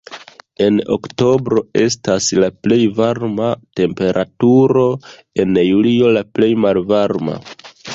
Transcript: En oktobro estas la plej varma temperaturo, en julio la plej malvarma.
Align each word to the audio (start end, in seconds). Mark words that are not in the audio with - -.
En 0.67 0.77
oktobro 0.95 1.63
estas 1.81 2.31
la 2.45 2.49
plej 2.65 2.79
varma 3.01 3.53
temperaturo, 3.83 4.89
en 5.45 5.65
julio 5.71 6.15
la 6.19 6.29
plej 6.39 6.55
malvarma. 6.69 7.43